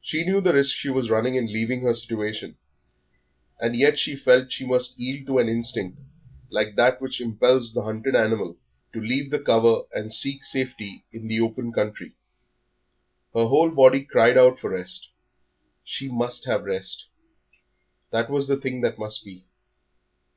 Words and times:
She 0.00 0.24
knew 0.24 0.40
the 0.40 0.52
risk 0.52 0.76
she 0.76 0.88
was 0.88 1.10
running 1.10 1.34
in 1.34 1.46
leaving 1.46 1.80
her 1.80 1.94
situation, 1.94 2.58
and 3.58 3.74
yet 3.74 3.98
she 3.98 4.14
felt 4.14 4.52
she 4.52 4.64
must 4.64 4.96
yield 4.96 5.26
to 5.26 5.38
an 5.38 5.48
instinct 5.48 5.98
like 6.48 6.76
that 6.76 7.00
which 7.00 7.20
impels 7.20 7.74
the 7.74 7.82
hunted 7.82 8.14
animal 8.14 8.56
to 8.92 9.00
leave 9.00 9.32
the 9.32 9.40
cover 9.40 9.82
and 9.92 10.12
seek 10.12 10.44
safety 10.44 11.06
in 11.10 11.26
the 11.26 11.40
open 11.40 11.72
country. 11.72 12.12
Her 13.34 13.46
whole 13.46 13.70
body 13.72 14.04
cried 14.04 14.38
out 14.38 14.60
for 14.60 14.70
rest, 14.70 15.08
she 15.82 16.08
must 16.08 16.44
have 16.44 16.62
rest; 16.62 17.06
that 18.12 18.30
was 18.30 18.46
the 18.46 18.58
thing 18.60 18.80
that 18.82 18.96
must 18.96 19.24
be. 19.24 19.46